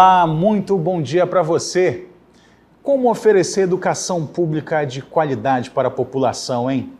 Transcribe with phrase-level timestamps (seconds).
[0.00, 2.06] Olá, muito bom dia para você.
[2.84, 6.92] Como oferecer educação pública de qualidade para a população, hein?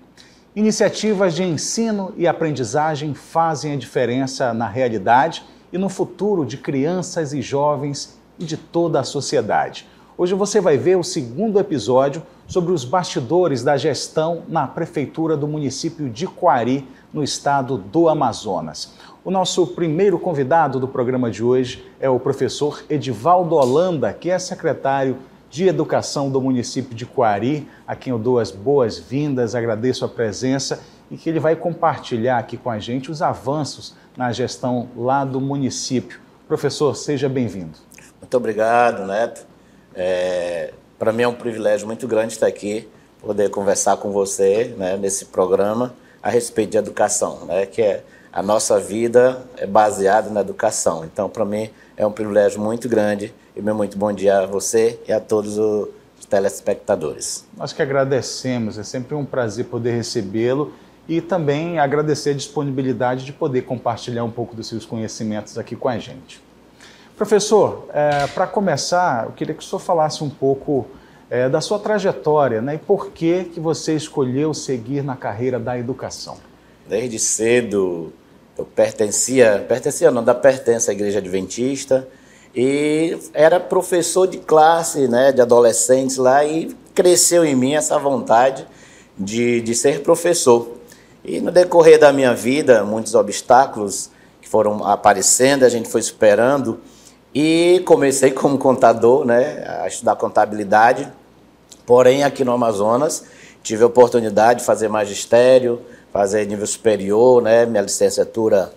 [0.56, 7.32] Iniciativas de ensino e aprendizagem fazem a diferença na realidade e no futuro de crianças
[7.32, 9.86] e jovens e de toda a sociedade.
[10.16, 15.46] Hoje você vai ver o segundo episódio sobre os bastidores da gestão na prefeitura do
[15.46, 18.92] município de Coari, no estado do Amazonas.
[19.24, 24.38] O nosso primeiro convidado do programa de hoje é o professor Edivaldo Holanda, que é
[24.38, 25.18] secretário
[25.50, 30.80] de Educação do município de Coari, a quem eu dou as boas-vindas, agradeço a presença
[31.10, 35.40] e que ele vai compartilhar aqui com a gente os avanços na gestão lá do
[35.40, 36.20] município.
[36.46, 37.76] Professor, seja bem-vindo.
[38.20, 39.44] Muito obrigado, Neto.
[39.94, 42.88] É, Para mim é um privilégio muito grande estar aqui,
[43.20, 48.42] poder conversar com você né, nesse programa a respeito de educação, né, que é a
[48.42, 51.04] nossa vida é baseada na educação.
[51.04, 55.00] Então, para mim é um privilégio muito grande e meu muito bom dia a você
[55.08, 55.88] e a todos os
[56.28, 57.46] telespectadores.
[57.56, 60.72] Nós que agradecemos, é sempre um prazer poder recebê-lo
[61.08, 65.88] e também agradecer a disponibilidade de poder compartilhar um pouco dos seus conhecimentos aqui com
[65.88, 66.42] a gente.
[67.16, 70.86] Professor, é, para começar, eu queria que o senhor falasse um pouco
[71.30, 75.78] é, da sua trajetória né, e por que, que você escolheu seguir na carreira da
[75.78, 76.36] educação.
[76.88, 78.12] Desde cedo
[78.56, 82.08] eu pertencia, pertencia não, da pertença à igreja adventista
[82.54, 88.66] e era professor de classe, né, de adolescentes lá e cresceu em mim essa vontade
[89.18, 90.66] de, de ser professor.
[91.22, 96.80] E no decorrer da minha vida, muitos obstáculos que foram aparecendo, a gente foi superando
[97.34, 101.06] e comecei como contador, né, a estudar contabilidade.
[101.84, 103.24] Porém, aqui no Amazonas,
[103.62, 108.72] tive a oportunidade de fazer magistério, fazer nível superior, né, minha licenciatura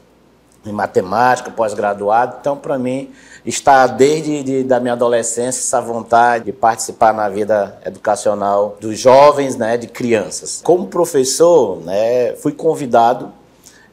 [0.66, 2.38] em matemática, pós-graduado.
[2.40, 3.10] Então, para mim,
[3.46, 9.56] está desde de, da minha adolescência essa vontade de participar na vida educacional dos jovens,
[9.56, 10.62] né, de crianças.
[10.64, 13.32] Como professor, né, fui convidado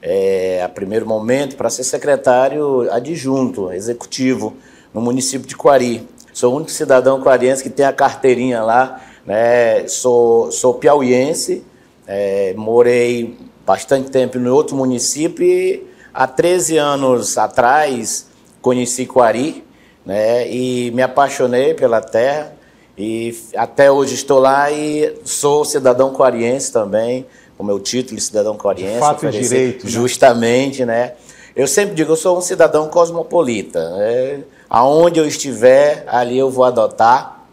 [0.03, 4.55] é, a primeiro momento para ser secretário adjunto, executivo,
[4.93, 6.09] no município de Coari.
[6.33, 9.89] Sou o único cidadão coariense que tem a carteirinha lá, né?
[9.89, 11.65] sou, sou piauiense,
[12.09, 13.37] é, morei
[13.67, 18.27] bastante tempo em outro município e há 13 anos atrás
[18.63, 19.63] conheci Coari
[20.07, 20.51] né?
[20.51, 22.57] e me apaixonei pela terra
[22.97, 27.25] e até hoje estou lá e sou cidadão coariense também,
[27.57, 28.99] o meu título de cidadão coreense.
[28.99, 29.85] Fato e direito.
[29.85, 29.91] Né?
[29.91, 31.05] Justamente, né?
[31.05, 31.13] né?
[31.55, 33.89] Eu sempre digo, eu sou um cidadão cosmopolita.
[33.97, 34.41] Né?
[34.69, 37.45] Aonde eu estiver, ali eu vou adotar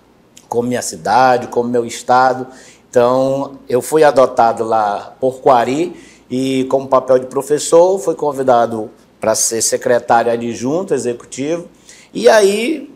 [0.50, 2.48] como minha cidade, como meu estado.
[2.96, 5.94] Então, eu fui adotado lá por Quari
[6.32, 8.90] e, como papel de professor, fui convidado
[9.20, 11.68] para ser secretário adjunto executivo.
[12.14, 12.90] E aí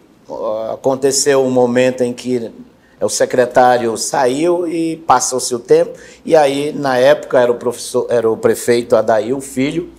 [0.72, 2.50] aconteceu um momento em que
[3.02, 8.32] o secretário saiu e passou-se o tempo, e aí, na época, era o, professor, era
[8.32, 9.90] o prefeito Adail Filho,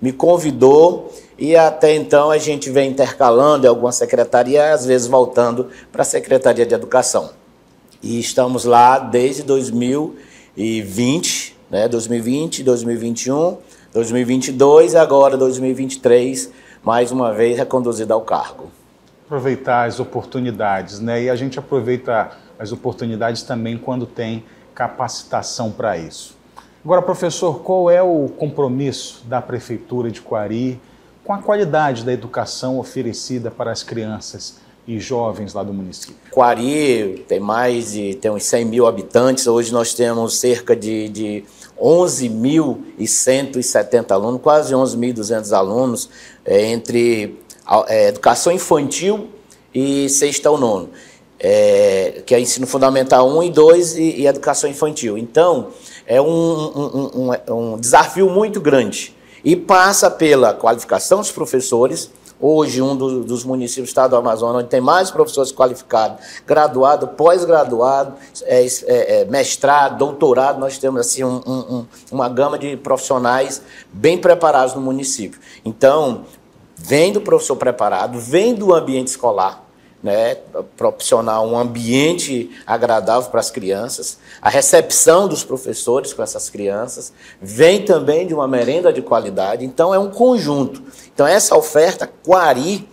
[0.00, 5.68] me convidou, e até então a gente vem intercalando em alguma secretaria, às vezes voltando
[5.92, 7.39] para a Secretaria de Educação.
[8.02, 13.58] E estamos lá desde 2020, né, 2020, 2021,
[13.92, 16.50] 2022 e agora 2023,
[16.82, 18.70] mais uma vez reconduzido ao cargo.
[19.26, 21.24] Aproveitar as oportunidades, né?
[21.24, 24.44] E a gente aproveita as oportunidades também quando tem
[24.74, 26.38] capacitação para isso.
[26.82, 30.80] Agora, professor, qual é o compromisso da Prefeitura de Coari
[31.22, 36.16] com a qualidade da educação oferecida para as crianças e jovens lá do município?
[36.30, 41.44] Coari tem mais de tem uns 100 mil habitantes, hoje nós temos cerca de, de
[41.80, 46.10] 11.170 alunos, quase 11.200 alunos,
[46.44, 47.38] é, entre
[47.88, 49.28] é, educação infantil
[49.74, 50.90] e sexta ao nono
[51.40, 55.16] é, que é ensino fundamental 1 e 2 e, e educação infantil.
[55.16, 55.68] Então,
[56.06, 62.10] é um, um, um, um, desafio muito grande e passa pela qualificação dos professores.
[62.40, 67.08] Hoje, um do, dos municípios do estado do Amazonas, onde tem mais professores qualificados, graduado,
[67.08, 68.14] pós-graduado,
[68.44, 71.22] é, é, é, mestrado, doutorado, nós temos assim
[72.10, 73.60] uma gama de profissionais
[73.92, 75.38] bem preparados no município.
[75.64, 76.24] Então,
[76.76, 79.62] vem do professor preparado, vem do ambiente escolar,
[80.02, 80.36] né,
[80.76, 87.84] proporcionar um ambiente agradável para as crianças, a recepção dos professores com essas crianças, vem
[87.84, 90.82] também de uma merenda de qualidade, então é um conjunto.
[91.12, 92.88] Então essa oferta, Quari,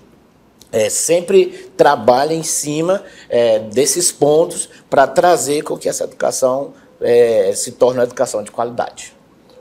[0.72, 7.52] é, sempre trabalha em cima é, desses pontos para trazer com que essa educação é,
[7.56, 9.14] se torne uma educação de qualidade.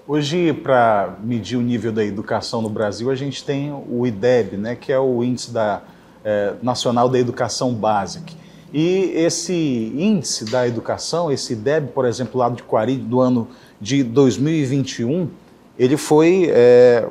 [0.08, 4.76] Hoje, para medir o nível da educação no Brasil, a gente tem o IDEB, né,
[4.76, 5.82] que é o índice da
[6.26, 8.32] é, Nacional da Educação Básica.
[8.74, 9.54] E esse
[9.96, 13.46] índice da educação, esse IDEB, por exemplo, lá de Quari, do ano
[13.80, 15.28] de 2021,
[15.78, 17.08] ele foi é,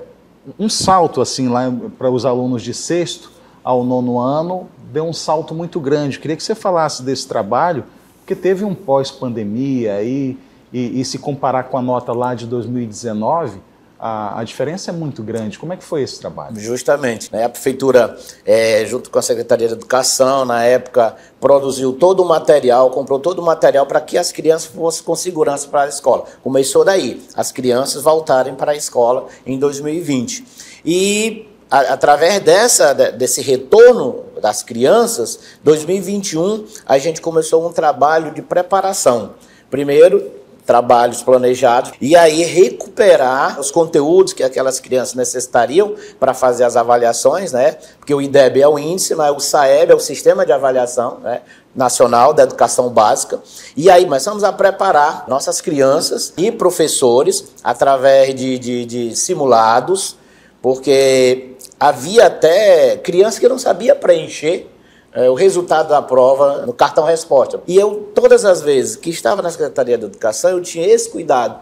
[0.60, 3.32] um salto assim lá para os alunos de sexto
[3.64, 6.20] ao nono ano, deu um salto muito grande.
[6.20, 7.86] Queria que você falasse desse trabalho,
[8.20, 10.38] porque teve um pós-pandemia e,
[10.74, 13.60] e, e se comparar com a nota lá de 2019,
[14.00, 15.58] a, a, diferença é muito grande.
[15.58, 16.60] Como é que foi esse trabalho?
[16.60, 17.32] Justamente.
[17.32, 17.44] Né?
[17.44, 22.90] A prefeitura, é, junto com a Secretaria de Educação, na época, produziu todo o material,
[22.92, 26.26] comprou todo o material para que as crianças fossem com segurança para a escola.
[26.44, 30.46] Começou daí, as crianças voltarem para a escola em 2020.
[30.86, 38.42] E a, através dessa, desse retorno das crianças, 2021, a gente começou um trabalho de
[38.42, 39.34] preparação.
[39.70, 40.35] Primeiro,
[40.66, 47.52] trabalhos planejados e aí recuperar os conteúdos que aquelas crianças necessitariam para fazer as avaliações,
[47.52, 47.78] né?
[48.00, 51.42] Porque o IDEB é o índice, mas o SAEB é o Sistema de Avaliação né?
[51.76, 53.40] Nacional da Educação Básica.
[53.78, 60.18] E aí vamos a preparar nossas crianças e professores através de, de, de simulados,
[60.62, 64.68] porque havia até crianças que não sabia preencher
[65.16, 67.62] é, o resultado da prova no cartão resposta.
[67.66, 71.58] E eu, todas as vezes que estava na Secretaria de Educação, eu tinha esse cuidado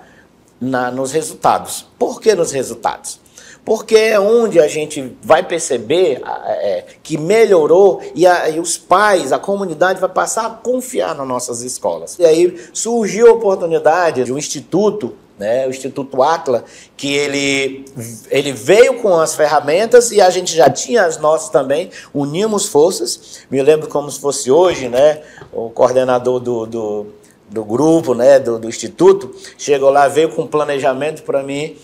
[0.60, 1.86] na, nos resultados.
[2.00, 3.22] Por que nos resultados?
[3.64, 9.32] Porque é onde a gente vai perceber é, que melhorou e, a, e, os pais,
[9.32, 12.18] a comunidade vai passar a confiar nas nossas escolas.
[12.20, 15.14] E aí surgiu a oportunidade de um instituto
[15.44, 16.64] né, o Instituto Atla,
[16.96, 17.84] que ele,
[18.32, 23.42] ele veio com as ferramentas e a gente já tinha as nossas também, unimos forças.
[23.52, 27.08] Me lembro como se fosse hoje, né, o coordenador do, do,
[27.50, 31.76] do grupo, né, do, do Instituto, chegou lá, veio com um planejamento para mim.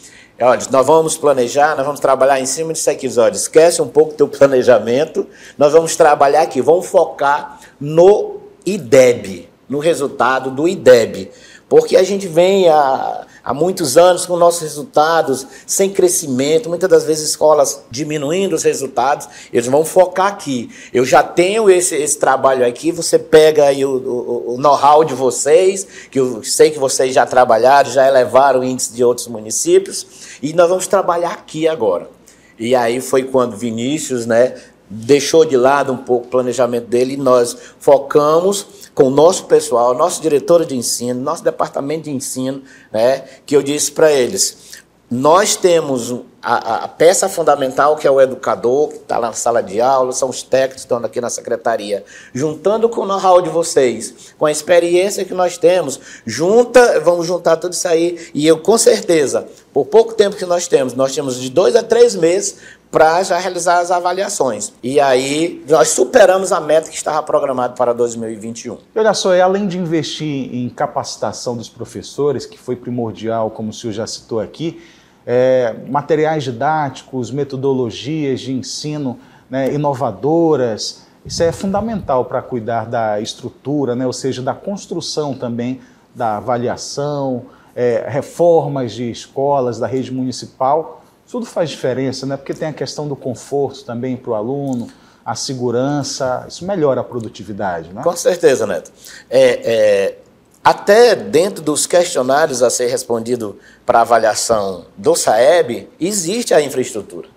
[0.41, 3.09] Olha, nós vamos planejar, nós vamos trabalhar em cima disso aqui.
[3.19, 5.27] Olha, esquece um pouco teu planejamento,
[5.57, 11.29] nós vamos trabalhar aqui, vamos focar no IDEB, no resultado do IDEB.
[11.67, 17.03] Porque a gente vem a, há muitos anos com nossos resultados sem crescimento, muitas das
[17.03, 20.69] vezes escolas diminuindo os resultados, eles vão focar aqui.
[20.93, 25.13] Eu já tenho esse, esse trabalho aqui, você pega aí o, o, o know-how de
[25.13, 30.05] vocês, que eu sei que vocês já trabalharam, já elevaram o índice de outros municípios,
[30.41, 32.09] e nós vamos trabalhar aqui agora.
[32.57, 34.55] E aí foi quando Vinícius, né,
[34.89, 38.65] deixou de lado um pouco o planejamento dele e nós focamos
[38.95, 43.61] com o nosso pessoal, nosso diretor de ensino, nosso departamento de ensino, né, que eu
[43.61, 44.79] disse para eles,
[45.11, 49.81] nós temos a, a, peça fundamental, que é o educador, que está na sala de
[49.81, 54.33] aula, são os técnicos que estão aqui na secretaria, juntando com o know-how de vocês,
[54.37, 58.77] com a experiência que nós temos, junta, vamos juntar tudo isso aí, e eu com
[58.77, 62.57] certeza, por pouco tempo que nós temos, nós temos de dois a três meses
[62.91, 64.73] para já realizar as avaliações.
[64.81, 68.77] E aí nós superamos a meta que estava programada para 2021.
[68.95, 73.73] Olha só, e além de investir em capacitação dos professores, que foi primordial, como o
[73.73, 74.81] senhor já citou aqui,
[75.25, 79.19] é, materiais didáticos, metodologias de ensino
[79.49, 85.79] né, inovadoras, isso é fundamental para cuidar da estrutura, né, ou seja, da construção também
[86.15, 90.98] da avaliação, é, reformas de escolas da rede municipal
[91.29, 92.35] tudo faz diferença, né?
[92.35, 94.89] Porque tem a questão do conforto também para o aluno,
[95.23, 98.01] a segurança, isso melhora a produtividade, né?
[98.01, 98.91] Com certeza, Neto.
[99.29, 100.17] É, é,
[100.63, 107.27] até dentro dos questionários a ser respondido para avaliação do SAEB, existe a infraestrutura.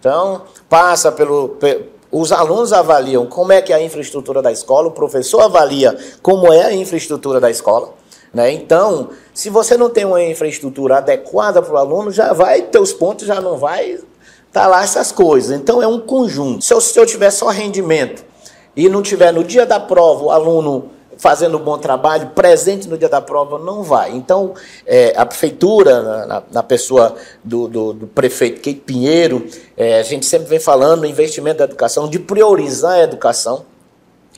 [0.00, 1.58] Então, passa pelo,
[2.10, 6.52] os alunos avaliam como é que é a infraestrutura da escola, o professor avalia como
[6.52, 7.92] é a infraestrutura da escola.
[8.32, 8.52] Né?
[8.52, 13.26] Então, se você não tem uma infraestrutura adequada para o aluno, já vai, teus pontos
[13.26, 14.04] já não vai estar
[14.52, 15.58] tá lá essas coisas.
[15.58, 16.64] Então, é um conjunto.
[16.64, 18.24] Se eu, se eu tiver só rendimento
[18.76, 22.96] e não tiver no dia da prova o aluno fazendo um bom trabalho, presente no
[22.96, 24.12] dia da prova, não vai.
[24.12, 24.54] Então,
[24.86, 30.26] é, a prefeitura, na, na pessoa do, do, do, prefeito Kate Pinheiro, é, a gente
[30.26, 33.64] sempre vem falando investimento da educação, de priorizar a educação.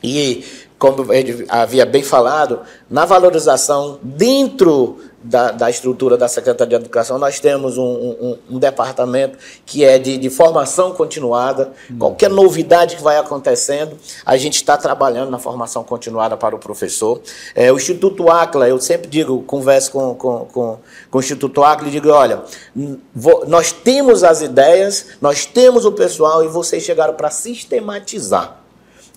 [0.03, 0.45] E
[0.79, 7.19] como ele havia bem falado, na valorização dentro da, da estrutura da Secretaria de Educação,
[7.19, 11.73] nós temos um, um, um departamento que é de, de formação continuada.
[11.91, 11.99] Hum.
[11.99, 17.21] Qualquer novidade que vai acontecendo, a gente está trabalhando na formação continuada para o professor.
[17.55, 20.79] É, o Instituto Acla, eu sempre digo, converso com, com, com,
[21.11, 22.43] com o Instituto Acla e digo, olha,
[23.15, 28.66] vou, nós temos as ideias, nós temos o pessoal e vocês chegaram para sistematizar.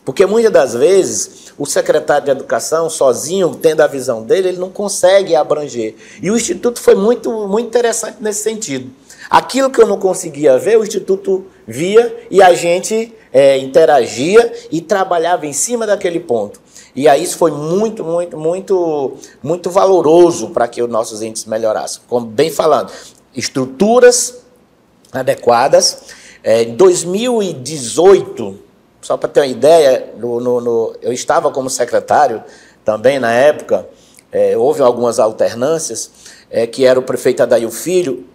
[0.10, 4.72] Porque muitas das vezes o secretário de educação, sozinho, tendo a visão dele, ele não
[4.72, 5.94] consegue abranger.
[6.20, 8.90] E o Instituto foi muito, muito interessante nesse sentido.
[9.30, 14.82] Aquilo que eu não conseguia ver, o Instituto via e a gente é, interagia e
[14.82, 16.60] trabalhava em cima daquele ponto.
[16.96, 19.14] E aí isso foi muito, muito, muito,
[19.44, 22.02] muito valoroso para que os nossos índices melhorassem.
[22.08, 22.92] Como bem falando,
[23.36, 24.40] estruturas
[25.14, 26.02] adequadas.
[26.44, 28.69] É, em 2018,
[29.02, 32.44] só para ter uma ideia, no, no, no, eu estava como secretário
[32.84, 33.88] também na época,
[34.32, 36.12] é, houve algumas alternâncias,
[36.50, 38.26] é, que era o prefeito Adail Filho,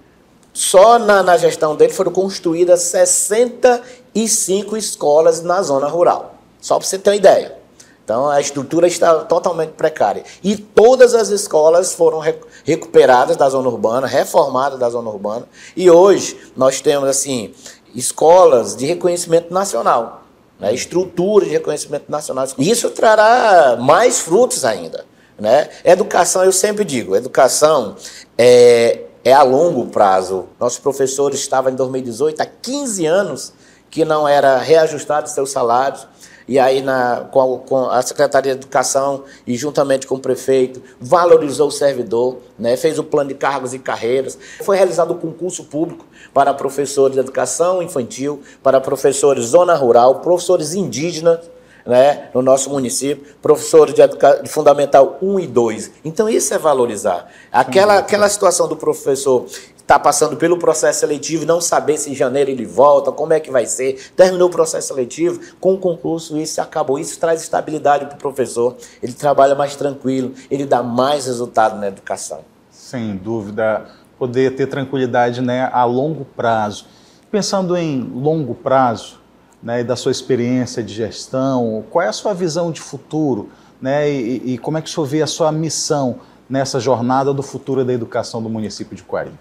[0.52, 6.36] só na, na gestão dele foram construídas 65 escolas na zona rural.
[6.60, 7.58] Só para você ter uma ideia.
[8.04, 10.22] Então a estrutura está totalmente precária.
[10.42, 12.20] E todas as escolas foram
[12.62, 15.48] recuperadas da zona urbana, reformadas da zona urbana.
[15.76, 17.52] E hoje nós temos assim
[17.94, 20.23] escolas de reconhecimento nacional,
[20.58, 20.72] né?
[20.72, 22.46] estrutura de reconhecimento nacional.
[22.58, 25.04] Isso trará mais frutos ainda.
[25.38, 25.68] Né?
[25.84, 27.96] Educação, eu sempre digo, educação
[28.38, 30.46] é, é a longo prazo.
[30.60, 33.52] Nossos professores estavam em 2018 há 15 anos
[33.90, 36.06] que não era reajustado seus salários
[36.46, 40.82] e aí na, com, a, com, a, Secretaria de Educação e juntamente com o prefeito,
[41.00, 44.38] valorizou o servidor, né, fez o plano de cargos e carreiras.
[44.62, 50.74] Foi realizado o concurso público para professores de educação infantil, para professores zona rural, professores
[50.74, 51.40] indígenas,
[51.86, 54.02] né, no nosso município, professores de,
[54.42, 55.90] de, Fundamental 1 e 2.
[56.04, 57.30] Então, isso é valorizar.
[57.52, 59.46] Aquela, aquela situação do professor
[59.84, 63.50] está passando pelo processo seletivo não saber se em janeiro ele volta, como é que
[63.50, 64.10] vai ser.
[64.16, 66.98] Terminou o processo seletivo, com o concurso isso acabou.
[66.98, 71.88] Isso traz estabilidade para o professor, ele trabalha mais tranquilo, ele dá mais resultado na
[71.88, 72.40] educação.
[72.70, 73.86] Sem dúvida,
[74.18, 76.86] poder ter tranquilidade né, a longo prazo.
[77.30, 79.20] Pensando em longo prazo,
[79.62, 83.50] né, da sua experiência de gestão, qual é a sua visão de futuro
[83.82, 87.42] né, e, e como é que o senhor vê a sua missão nessa jornada do
[87.42, 89.32] futuro da educação do município de Coari?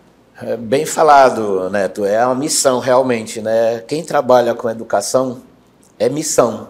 [0.45, 2.03] É bem falado, Neto.
[2.03, 3.79] É uma missão realmente, né?
[3.87, 5.41] Quem trabalha com educação
[5.97, 6.67] é missão,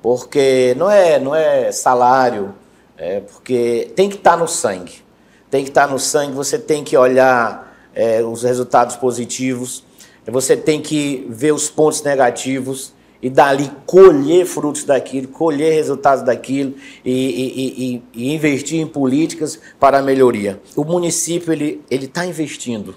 [0.00, 2.54] porque não é não é salário,
[2.96, 5.04] é porque tem que estar tá no sangue.
[5.50, 6.32] Tem que estar tá no sangue.
[6.32, 9.84] Você tem que olhar é, os resultados positivos.
[10.26, 16.74] Você tem que ver os pontos negativos e dali colher frutos daquilo, colher resultados daquilo
[17.04, 20.58] e, e, e, e investir em políticas para a melhoria.
[20.74, 22.94] O município ele ele está investindo,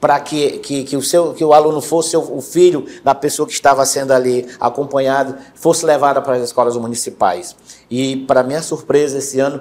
[0.00, 3.52] para que, que, que, o seu, que o aluno fosse o filho da pessoa que
[3.52, 7.54] estava sendo ali acompanhado, fosse levado para as escolas municipais.
[7.90, 9.60] E, para minha surpresa, esse ano,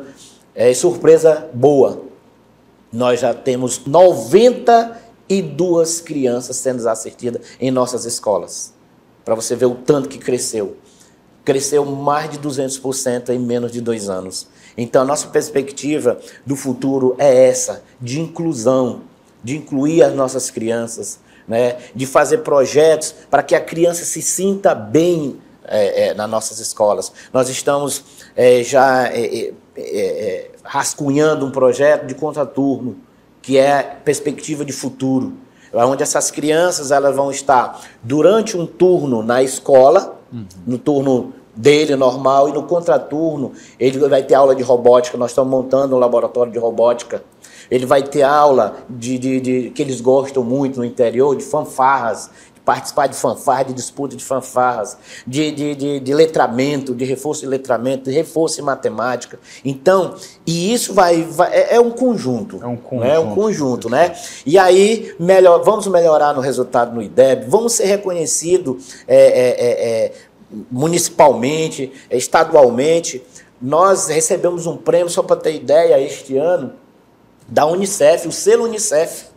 [0.55, 2.01] é surpresa boa,
[2.91, 8.73] nós já temos 92 crianças sendo assistidas em nossas escolas.
[9.25, 10.77] Para você ver o tanto que cresceu
[11.49, 14.47] cresceu mais de 200% em menos de dois anos.
[14.77, 19.01] Então, a nossa perspectiva do futuro é essa, de inclusão,
[19.43, 21.77] de incluir as nossas crianças, né?
[21.95, 27.11] de fazer projetos para que a criança se sinta bem é, é, nas nossas escolas.
[27.31, 28.03] Nós estamos
[28.35, 32.97] é, já é, é, é, rascunhando um projeto de contraturno,
[33.41, 35.33] que é perspectiva de futuro,
[35.73, 40.45] onde essas crianças elas vão estar durante um turno na escola, uhum.
[40.65, 45.17] no turno dele normal e no contraturno ele vai ter aula de robótica.
[45.17, 47.23] Nós estamos montando um laboratório de robótica.
[47.69, 52.29] Ele vai ter aula de, de, de que eles gostam muito no interior de fanfarras,
[52.53, 57.41] de participar de fanfarras, de disputa de fanfarras, de, de, de, de letramento, de reforço
[57.41, 59.39] de letramento, de reforço em matemática.
[59.63, 62.59] Então, e isso vai, vai é, é, um conjunto.
[62.61, 63.05] É um conjunto.
[63.05, 63.15] Né?
[63.15, 64.15] É um conjunto, né?
[64.45, 70.05] E aí melhor, vamos melhorar no resultado no IDEB, vamos ser reconhecidos é, é, é,
[70.05, 70.11] é
[70.71, 73.21] municipalmente, estadualmente.
[73.61, 76.73] Nós recebemos um prêmio, só para ter ideia, este ano,
[77.49, 79.27] da Unicef, o selo Unicef.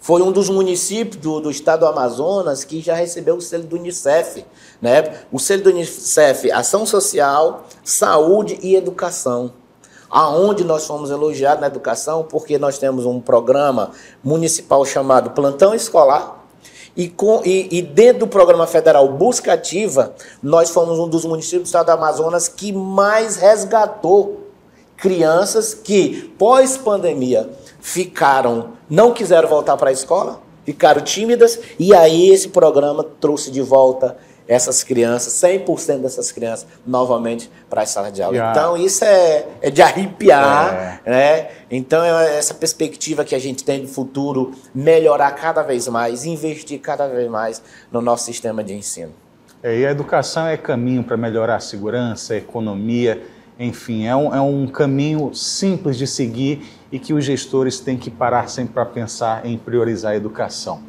[0.00, 3.76] foi um dos municípios do, do, estado do Amazonas que já recebeu o selo do
[3.76, 4.44] Unicef.
[4.80, 5.20] Né?
[5.30, 9.52] O selo do Unicef, Ação Social, Saúde e Educação.
[10.10, 13.90] Aonde nós fomos elogiados na educação, porque nós temos um programa
[14.24, 16.38] municipal chamado Plantão Escolar,
[16.96, 21.64] e, com, e, e, dentro do programa federal Busca Ativa, nós fomos um dos municípios
[21.64, 24.47] do estado do Amazonas que mais resgatou
[24.98, 27.48] crianças que, pós-pandemia,
[27.80, 33.62] ficaram, não quiseram voltar para a escola, ficaram tímidas, e aí esse programa trouxe de
[33.62, 38.34] volta essas crianças, 100% dessas crianças, novamente para as salas de aula.
[38.34, 38.58] Yeah.
[38.58, 41.10] Então, isso é, é de arrepiar, é.
[41.10, 41.48] né?
[41.70, 46.80] Então, é essa perspectiva que a gente tem do futuro, melhorar cada vez mais, investir
[46.80, 47.62] cada vez mais
[47.92, 49.12] no nosso sistema de ensino.
[49.62, 53.22] É, e a educação é caminho para melhorar a segurança, a economia,
[53.58, 58.08] enfim, é um, é um caminho simples de seguir e que os gestores têm que
[58.08, 60.80] parar sempre para pensar em priorizar a educação.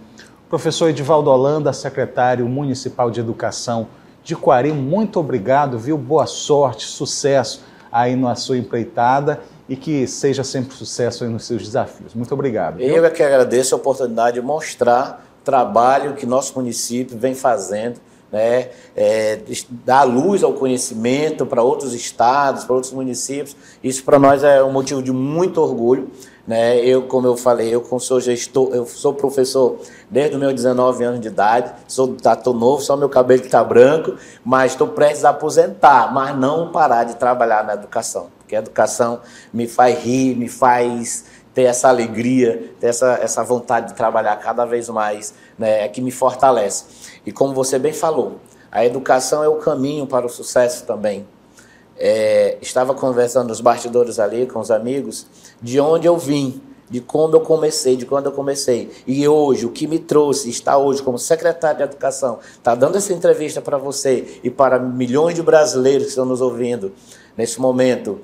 [0.47, 3.87] Professor Edivaldo Holanda, secretário municipal de Educação
[4.23, 5.97] de Quari, muito obrigado, viu?
[5.97, 12.13] Boa sorte, sucesso aí na sua empreitada e que seja sempre sucesso nos seus desafios.
[12.13, 12.77] Muito obrigado.
[12.77, 12.87] Viu?
[12.87, 17.99] Eu é que agradeço a oportunidade de mostrar o trabalho que nosso município vem fazendo
[18.31, 19.39] né, é,
[19.85, 23.55] dar luz ao conhecimento para outros estados, para outros municípios.
[23.83, 26.09] Isso para nós é um motivo de muito orgulho.
[26.49, 26.79] Né?
[26.79, 29.77] Eu, como eu falei, eu sou gestor, eu sou professor
[30.09, 34.15] desde os meus 19 anos de idade, sou tá, novo, só meu cabelo está branco,
[34.43, 39.19] mas estou prestes a aposentar, mas não parar de trabalhar na educação, porque a educação
[39.53, 44.65] me faz rir, me faz ter essa alegria, ter essa, essa vontade de trabalhar cada
[44.65, 46.85] vez mais, né, é que me fortalece.
[47.25, 48.39] E como você bem falou,
[48.71, 51.27] a educação é o caminho para o sucesso também.
[51.97, 55.27] É, estava conversando nos bastidores ali com os amigos
[55.61, 58.89] de onde eu vim, de como eu comecei, de quando eu comecei.
[59.05, 63.13] E hoje, o que me trouxe, está hoje como secretário de Educação, está dando essa
[63.13, 66.93] entrevista para você e para milhões de brasileiros que estão nos ouvindo
[67.37, 68.19] nesse momento,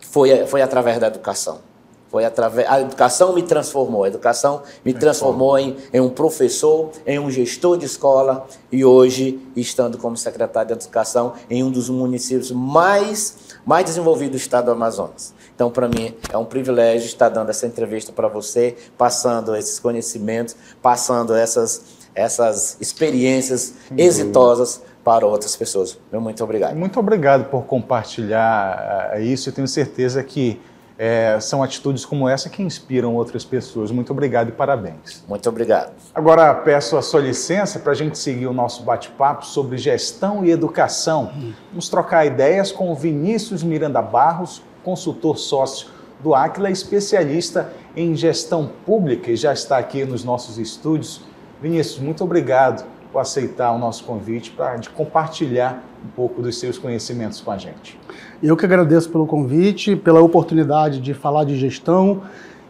[0.00, 1.69] foi, foi através da educação.
[2.10, 7.20] Foi através, a educação me transformou, a educação me transformou em, em, um professor, em
[7.20, 12.50] um gestor de escola e hoje, estando como secretário de Educação em um dos municípios
[12.50, 15.32] mais, mais desenvolvidos do estado do Amazonas.
[15.54, 20.56] Então, para mim, é um privilégio estar dando essa entrevista para você, passando esses conhecimentos,
[20.82, 23.96] passando essas, essas experiências uhum.
[23.98, 25.96] exitosas para outras pessoas.
[26.12, 26.76] Muito obrigado.
[26.76, 29.48] Muito obrigado por compartilhar uh, isso.
[29.48, 30.60] Eu tenho certeza que
[31.02, 33.90] é, são atitudes como essa que inspiram outras pessoas.
[33.90, 35.24] Muito obrigado e parabéns.
[35.26, 35.94] Muito obrigado.
[36.14, 40.50] Agora peço a sua licença para a gente seguir o nosso bate-papo sobre gestão e
[40.50, 41.32] educação.
[41.70, 45.88] Vamos trocar ideias com o Vinícius Miranda Barros, consultor sócio
[46.22, 51.22] do Aquila, especialista em gestão pública e já está aqui nos nossos estúdios.
[51.62, 57.40] Vinícius, muito obrigado por aceitar o nosso convite para compartilhar um pouco dos seus conhecimentos
[57.40, 57.98] com a gente.
[58.42, 62.22] Eu que agradeço pelo convite, pela oportunidade de falar de gestão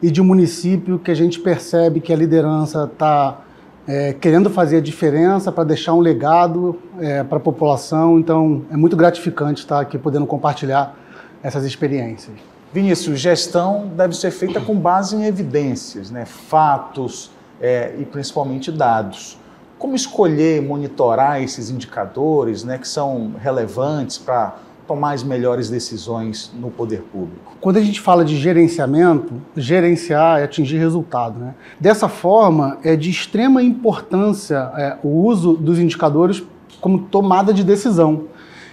[0.03, 3.41] e de um município que a gente percebe que a liderança está
[3.87, 8.19] é, querendo fazer a diferença para deixar um legado é, para a população.
[8.19, 10.97] Então, é muito gratificante estar aqui podendo compartilhar
[11.43, 12.37] essas experiências.
[12.73, 16.25] Vinícius, gestão deve ser feita com base em evidências, né?
[16.25, 19.37] fatos é, e principalmente dados.
[19.81, 26.71] Como escolher monitorar esses indicadores né, que são relevantes para tomar as melhores decisões no
[26.71, 27.57] poder público?
[27.63, 31.39] Quando a gente fala de gerenciamento, gerenciar é atingir resultado.
[31.39, 31.55] Né?
[31.81, 36.43] Dessa forma, é de extrema importância é, o uso dos indicadores
[36.79, 38.25] como tomada de decisão.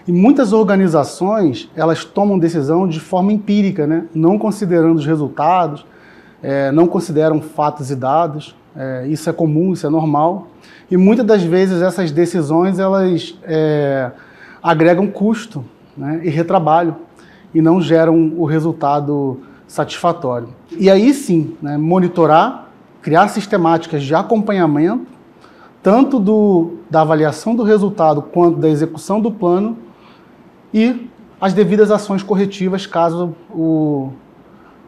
[0.06, 4.08] E muitas organizações elas tomam decisão de forma empírica, né?
[4.14, 5.86] não considerando os resultados,
[6.44, 8.54] é, não consideram fatos e dados.
[8.78, 10.50] É, isso é comum, isso é normal.
[10.90, 14.12] E muitas das vezes essas decisões elas é,
[14.62, 15.66] agregam custo
[15.98, 16.96] né, e retrabalho
[17.54, 20.50] e não geram o resultado satisfatório.
[20.78, 22.68] E aí sim, né, monitorar,
[23.02, 25.08] criar sistemáticas de acompanhamento,
[25.82, 29.78] tanto do, da avaliação do resultado quanto da execução do plano
[30.74, 31.10] e
[31.42, 34.12] as devidas ações corretivas caso o,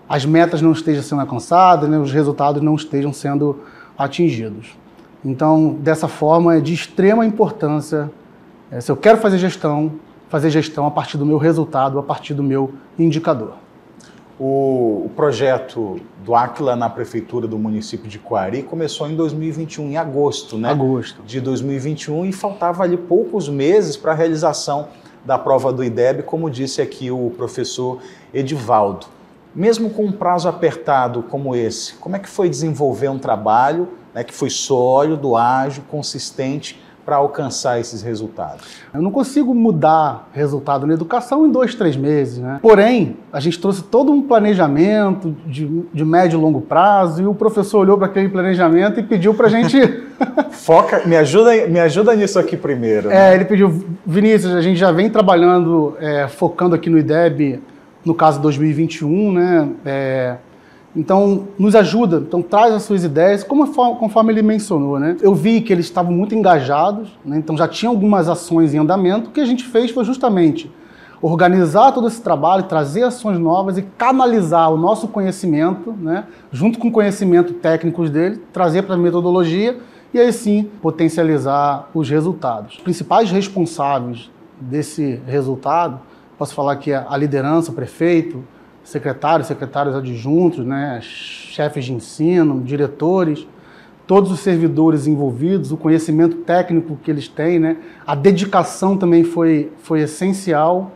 [0.07, 3.59] as metas não estejam sendo alcançadas, né, os resultados não estejam sendo
[3.99, 4.77] atingidos.
[5.23, 8.09] Então, dessa forma, é de extrema importância,
[8.71, 9.91] é, se eu quero fazer gestão,
[10.29, 13.55] fazer gestão a partir do meu resultado, a partir do meu indicador.
[14.39, 19.97] O, o projeto do Aquila na prefeitura do município de Coari começou em 2021, em
[19.97, 20.69] agosto, né?
[20.69, 21.21] Agosto.
[21.23, 24.87] De 2021 e faltava ali poucos meses para a realização
[25.25, 27.99] da prova do IDEB, como disse aqui o professor
[28.33, 29.07] Edivaldo.
[29.53, 34.23] Mesmo com um prazo apertado como esse, como é que foi desenvolver um trabalho né,
[34.23, 38.63] que foi sólido, ágil, consistente para alcançar esses resultados?
[38.93, 42.59] Eu não consigo mudar resultado na educação em dois, três meses, né?
[42.61, 47.33] Porém, a gente trouxe todo um planejamento de, de médio e longo prazo e o
[47.33, 49.79] professor olhou para aquele planejamento e pediu para a gente...
[50.51, 53.09] Foca, me ajuda, me ajuda nisso aqui primeiro.
[53.09, 53.31] Né?
[53.31, 57.59] É, ele pediu, Vinícius, a gente já vem trabalhando, é, focando aqui no IDEB,
[58.09, 59.69] no caso 2021, né?
[59.85, 60.37] É,
[60.95, 65.15] então, nos ajuda, então traz as suas ideias, como, conforme ele mencionou, né?
[65.21, 67.37] Eu vi que eles estavam muito engajados, né?
[67.37, 69.29] então já tinha algumas ações em andamento.
[69.29, 70.69] O que a gente fez foi justamente
[71.21, 76.23] organizar todo esse trabalho, trazer ações novas e canalizar o nosso conhecimento, né?
[76.51, 79.77] junto com o conhecimento técnicos dele, trazer para a metodologia
[80.11, 82.77] e aí sim potencializar os resultados.
[82.77, 85.99] Os principais responsáveis desse resultado,
[86.39, 88.41] posso falar que a liderança, o prefeito,
[88.81, 93.45] secretários, secretários adjuntos, né, chefes de ensino, diretores,
[94.07, 97.75] todos os servidores envolvidos, o conhecimento técnico que eles têm, né,
[98.07, 100.93] a dedicação também foi, foi essencial.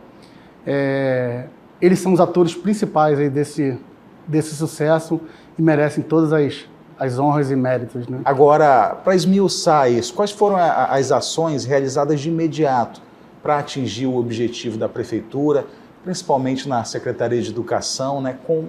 [0.66, 1.44] É,
[1.78, 3.78] eles são os atores principais aí desse,
[4.26, 5.20] desse sucesso
[5.58, 6.64] e merecem todas as,
[6.98, 8.08] as honras e méritos.
[8.08, 8.20] Né?
[8.24, 13.03] Agora, para esmiuçar isso, quais foram as ações realizadas de imediato
[13.44, 15.64] para atingir o objetivo da prefeitura?
[16.04, 18.66] principalmente na Secretaria de Educação, né, com,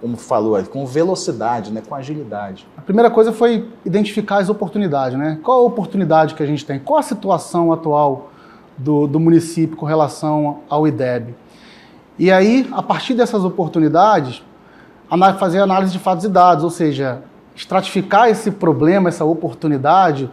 [0.00, 2.66] como falou, com velocidade, né, com agilidade.
[2.76, 5.18] A primeira coisa foi identificar as oportunidades.
[5.18, 5.40] Né?
[5.42, 6.78] Qual a oportunidade que a gente tem?
[6.78, 8.30] Qual a situação atual
[8.78, 11.34] do, do município com relação ao IDEB?
[12.16, 14.40] E aí, a partir dessas oportunidades,
[15.38, 17.22] fazer análise de fatos e dados, ou seja,
[17.56, 20.30] estratificar esse problema, essa oportunidade,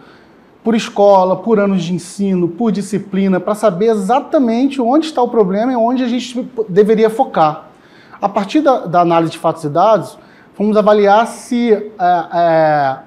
[0.63, 5.71] por escola, por anos de ensino, por disciplina, para saber exatamente onde está o problema
[5.74, 7.69] e onde a gente deveria focar.
[8.21, 10.17] A partir da, da análise de fatos e dados,
[10.54, 11.89] fomos avaliar se é,
[12.34, 12.97] é,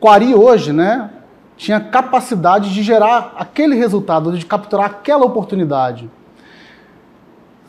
[0.00, 1.10] Quari hoje né,
[1.56, 6.10] tinha capacidade de gerar aquele resultado, de capturar aquela oportunidade.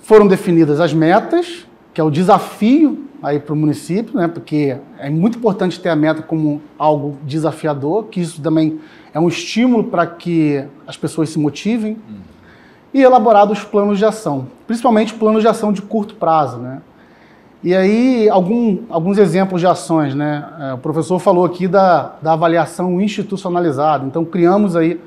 [0.02, 5.10] Foram definidas as metas, que é o desafio aí para o município, né, porque é
[5.10, 8.80] muito importante ter a meta como algo desafiador, que isso também
[9.16, 12.18] é um estímulo para que as pessoas se motivem, uhum.
[12.94, 16.58] e elaborado os planos de ação, principalmente planos de ação de curto prazo.
[16.58, 16.82] Né?
[17.64, 20.14] E aí, algum, alguns exemplos de ações.
[20.14, 20.46] Né?
[20.60, 25.00] É, o professor falou aqui da, da avaliação institucionalizada, então criamos aí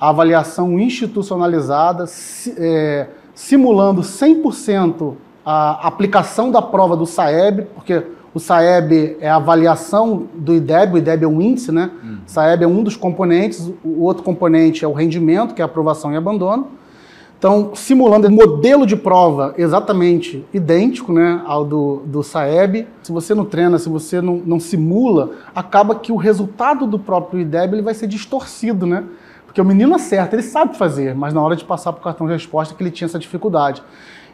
[0.00, 2.06] a avaliação institucionalizada,
[2.58, 5.14] é, simulando 100%
[5.46, 8.02] a aplicação da prova do SAEB, porque
[8.34, 11.90] o SAEB é a avaliação do IDEB, o IDEB é um índice, né?
[12.02, 12.18] Uhum.
[12.26, 16.12] O SAEB é um dos componentes, o outro componente é o rendimento, que é aprovação
[16.12, 16.68] e abandono.
[17.42, 23.34] Então, simulando um modelo de prova exatamente idêntico né, ao do, do SAEB, se você
[23.34, 27.82] não treina, se você não, não simula, acaba que o resultado do próprio IDEB ele
[27.82, 29.02] vai ser distorcido, né?
[29.52, 32.26] Porque o menino acerta, ele sabe fazer, mas na hora de passar para o cartão
[32.26, 33.82] de resposta que ele tinha essa dificuldade.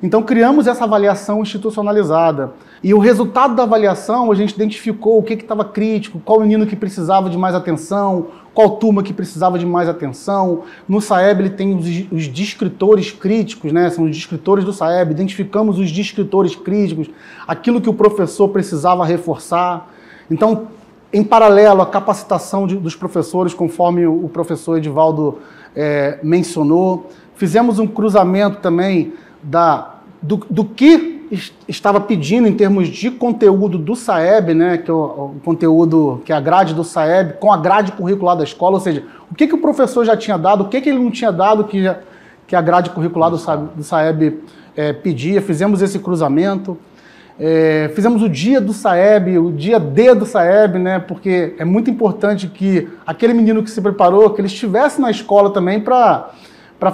[0.01, 2.53] Então criamos essa avaliação institucionalizada.
[2.85, 6.77] E o resultado da avaliação, a gente identificou o que estava crítico, qual menino que
[6.77, 10.63] precisava de mais atenção, qual turma que precisava de mais atenção.
[10.89, 13.91] No SAEB ele tem os, os descritores críticos, né?
[13.91, 17.11] são os descritores do SAEB, identificamos os descritores críticos,
[17.49, 19.89] aquilo que o professor precisava reforçar.
[20.31, 20.69] Então,
[21.13, 25.39] em paralelo, a capacitação de, dos professores, conforme o, o professor Edivaldo
[25.75, 27.09] é, mencionou.
[27.35, 31.19] Fizemos um cruzamento também da, do, do que
[31.67, 36.33] estava pedindo em termos de conteúdo do SAEB, né, que é o, o, conteúdo, que
[36.33, 39.47] é a grade do SAEB, com a grade curricular da escola, ou seja, o que,
[39.47, 41.85] que o professor já tinha dado, o que, que ele não tinha dado que,
[42.47, 44.41] que a grade curricular do SAEB, do SAEB
[44.77, 46.79] é, pedia, fizemos esse cruzamento,
[47.41, 51.89] é, fizemos o dia do SAEB, o dia D do SAEB, né, porque é muito
[51.89, 56.33] importante que aquele menino que se preparou, que ele estivesse na escola também para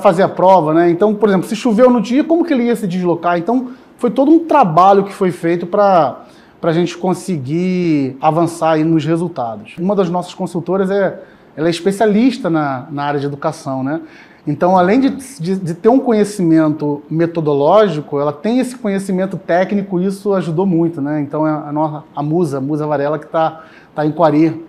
[0.01, 0.91] fazer a prova, né?
[0.91, 3.39] Então, por exemplo, se choveu no dia, como que ele ia se deslocar?
[3.39, 6.21] Então, foi todo um trabalho que foi feito para
[6.61, 9.75] para a gente conseguir avançar aí nos resultados.
[9.79, 11.21] Uma das nossas consultoras é,
[11.55, 14.01] ela é especialista na, na área de educação, né?
[14.47, 20.07] Então, além de, de, de, ter um conhecimento metodológico, ela tem esse conhecimento técnico e
[20.07, 21.21] isso ajudou muito, né?
[21.23, 24.63] Então, é a, nossa, a Musa, a Musa Varela, que está tá em Quari.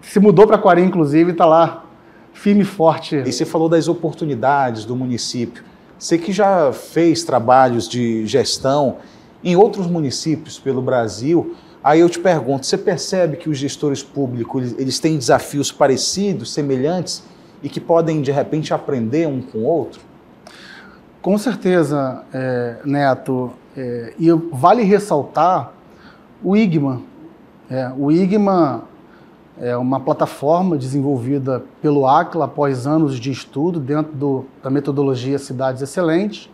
[0.00, 1.84] Se mudou para Quari, inclusive, e está lá
[2.32, 3.16] firme e forte.
[3.16, 5.62] E você falou das oportunidades do município.
[5.98, 8.96] Você que já fez trabalhos de gestão
[9.44, 14.74] em outros municípios pelo Brasil, aí eu te pergunto, você percebe que os gestores públicos
[14.78, 17.22] eles têm desafios parecidos, semelhantes
[17.62, 20.00] e que podem de repente aprender um com o outro?
[21.20, 23.50] Com certeza, é, Neto.
[23.76, 25.72] É, e vale ressaltar
[26.42, 27.02] o IGMA.
[27.70, 28.84] É, o IGMA
[29.60, 35.82] é uma plataforma desenvolvida pelo ACLA após anos de estudo dentro do, da metodologia Cidades
[35.82, 36.48] Excelentes,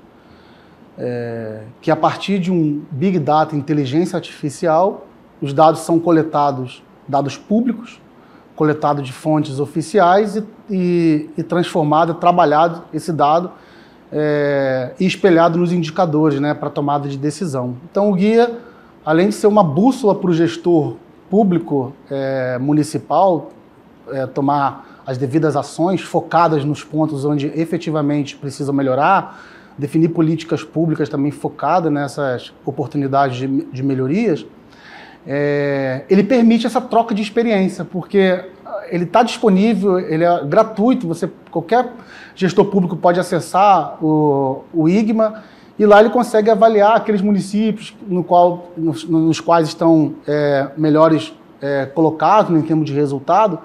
[0.98, 5.06] é, que a partir de um Big Data, inteligência artificial,
[5.40, 8.00] os dados são coletados, dados públicos,
[8.56, 13.50] coletados de fontes oficiais e, e, e transformado, trabalhado esse dado
[14.12, 17.76] é, e espelhado nos indicadores né, para tomada de decisão.
[17.90, 18.58] Então, o guia,
[19.04, 20.96] além de ser uma bússola para o gestor
[21.28, 23.50] público é, municipal
[24.12, 29.42] é, tomar as devidas ações focadas nos pontos onde efetivamente precisa melhorar,
[29.76, 34.46] definir políticas públicas também focadas nessas oportunidades de, de melhorias,
[35.26, 38.44] é, ele permite essa troca de experiência, porque
[38.90, 41.92] ele está disponível, ele é gratuito, você qualquer
[42.34, 45.42] gestor público pode acessar o, o IGMA
[45.78, 51.32] e lá ele consegue avaliar aqueles municípios no qual, nos, nos quais estão é, melhores
[51.60, 53.58] é, colocados né, em termos de resultado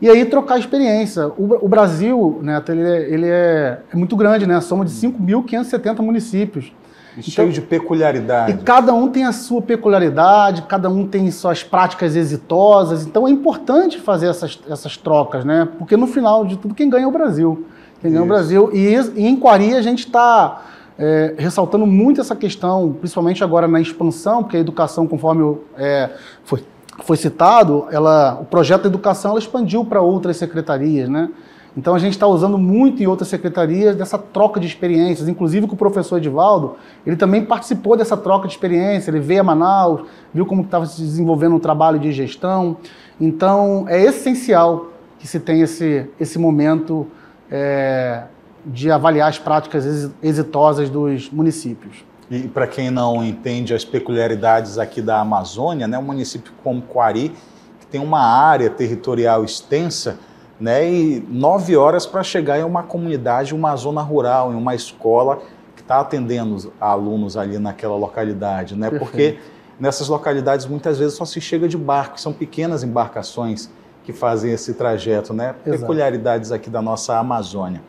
[0.00, 1.28] e aí trocar experiência.
[1.28, 4.58] O, o Brasil, né, ele, é, ele é, muito grande, né?
[4.60, 6.72] Soma de 5.570 municípios.
[7.16, 8.52] E então, cheio de peculiaridade.
[8.52, 13.06] E cada um tem a sua peculiaridade, cada um tem suas práticas exitosas.
[13.06, 15.68] Então é importante fazer essas, essas trocas, né?
[15.78, 17.66] Porque no final de tudo, quem ganha é o Brasil.
[18.00, 18.70] Quem ganha é o Brasil.
[18.72, 20.62] E, e em Quari a gente está
[20.98, 26.10] é, ressaltando muito essa questão, principalmente agora na expansão, porque a educação, conforme é,
[26.44, 26.62] foi,
[27.02, 31.30] foi citado, ela, o projeto de educação ela expandiu para outras secretarias, né?
[31.76, 35.74] Então a gente está usando muito em outras secretarias dessa troca de experiências, inclusive com
[35.74, 40.02] o professor Edivaldo, ele também participou dessa troca de experiência, ele veio a Manaus,
[40.34, 42.76] viu como estava se desenvolvendo um trabalho de gestão.
[43.20, 47.06] Então é essencial que se tenha esse, esse momento
[47.50, 48.24] é,
[48.64, 52.04] de avaliar as práticas exitosas dos municípios.
[52.30, 57.32] E para quem não entende as peculiaridades aqui da Amazônia, né, um município como Quari,
[57.80, 60.18] que tem uma área territorial extensa,
[60.60, 65.40] né, e nove horas para chegar em uma comunidade, uma zona rural, em uma escola
[65.74, 69.38] que está atendendo alunos ali naquela localidade, né, porque
[69.78, 73.70] nessas localidades muitas vezes só se chega de barco, são pequenas embarcações
[74.04, 75.80] que fazem esse trajeto, né, Exato.
[75.80, 77.80] peculiaridades aqui da nossa Amazônia.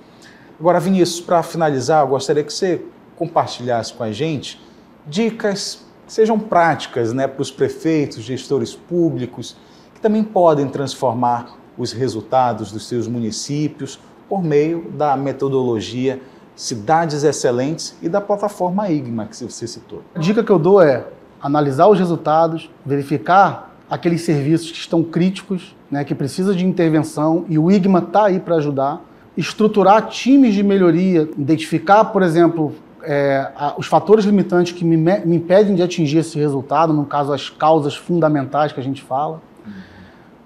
[0.57, 2.81] Agora, Vinícius, para finalizar, eu gostaria que você
[3.17, 4.62] compartilhasse com a gente
[5.07, 9.57] dicas que sejam práticas né, para os prefeitos, gestores públicos,
[9.93, 16.22] que também podem transformar os resultados dos seus municípios por meio da metodologia
[16.56, 20.04] Cidades Excelentes e da plataforma IGMA que você citou.
[20.13, 21.06] A dica que eu dou é
[21.41, 27.58] analisar os resultados, verificar aqueles serviços que estão críticos, né, que precisam de intervenção e
[27.58, 29.02] o IGMA está aí para ajudar
[29.36, 35.74] estruturar times de melhoria, identificar, por exemplo, é, os fatores limitantes que me, me, impedem
[35.74, 39.41] de atingir esse resultado, no caso, as causas fundamentais que a gente fala.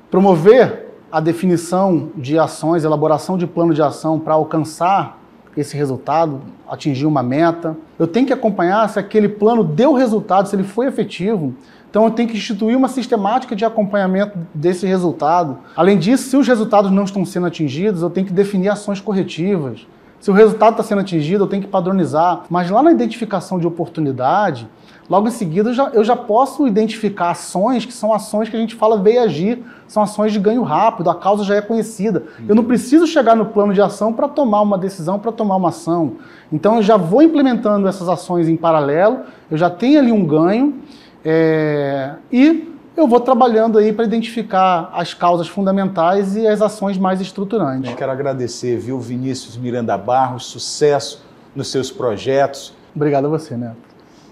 [0.10, 0.85] Promover
[1.15, 5.17] a definição de ações, elaboração de plano de ação para alcançar
[5.56, 7.78] esse resultado, atingir uma meta.
[7.97, 11.56] Eu tenho que acompanhar se aquele plano deu resultado, se ele foi efetivo.
[11.89, 15.58] Então eu tenho que instituir uma sistemática de acompanhamento desse resultado.
[15.73, 19.88] Além disso, se os resultados não estão sendo atingidos, eu tenho que definir ações corretivas.
[20.19, 22.43] Se o resultado está sendo atingido, eu tenho que padronizar.
[22.49, 24.67] Mas lá na identificação de oportunidade,
[25.10, 28.60] logo em seguida eu já, eu já posso identificar ações que são ações que a
[28.60, 32.24] gente fala veio agir, são ações de ganho rápido, a causa já é conhecida.
[32.48, 35.70] Eu não preciso chegar no plano de ação para tomar uma decisão, para tomar uma
[35.70, 36.13] ação.
[36.52, 40.76] Então eu já vou implementando essas ações em paralelo, eu já tenho ali um ganho
[41.24, 47.20] é, e eu vou trabalhando aí para identificar as causas fundamentais e as ações mais
[47.20, 47.89] estruturantes.
[47.89, 51.24] Eu quero agradecer, viu, Vinícius Miranda Barros, sucesso
[51.56, 52.74] nos seus projetos.
[52.96, 53.85] Obrigado a você, Neto.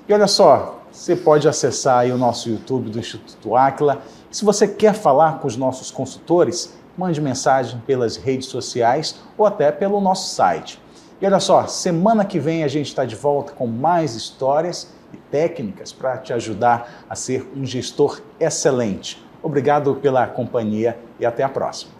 [0.07, 4.01] E olha só, você pode acessar aí o nosso YouTube do Instituto Aquila.
[4.29, 9.71] Se você quer falar com os nossos consultores, mande mensagem pelas redes sociais ou até
[9.71, 10.81] pelo nosso site.
[11.21, 15.17] E olha só, semana que vem a gente está de volta com mais histórias e
[15.31, 19.23] técnicas para te ajudar a ser um gestor excelente.
[19.41, 21.93] Obrigado pela companhia e até a próxima.